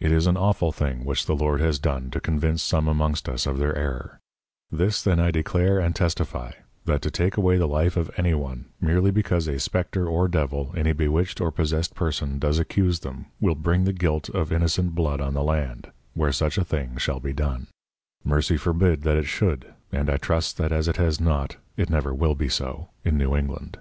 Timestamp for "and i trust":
19.90-20.58